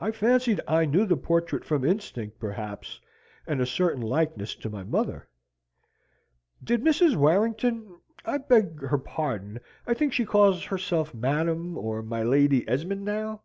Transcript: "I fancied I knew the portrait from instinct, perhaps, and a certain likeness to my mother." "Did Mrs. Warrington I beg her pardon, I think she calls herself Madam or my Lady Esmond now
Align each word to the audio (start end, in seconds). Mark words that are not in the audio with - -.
"I 0.00 0.10
fancied 0.10 0.58
I 0.66 0.86
knew 0.86 1.04
the 1.04 1.14
portrait 1.14 1.62
from 1.62 1.84
instinct, 1.84 2.40
perhaps, 2.40 2.98
and 3.46 3.60
a 3.60 3.66
certain 3.66 4.00
likeness 4.00 4.54
to 4.54 4.70
my 4.70 4.82
mother." 4.84 5.28
"Did 6.64 6.80
Mrs. 6.82 7.14
Warrington 7.14 8.00
I 8.24 8.38
beg 8.38 8.80
her 8.86 8.96
pardon, 8.96 9.60
I 9.86 9.92
think 9.92 10.14
she 10.14 10.24
calls 10.24 10.64
herself 10.64 11.12
Madam 11.12 11.76
or 11.76 12.02
my 12.02 12.22
Lady 12.22 12.66
Esmond 12.66 13.04
now 13.04 13.42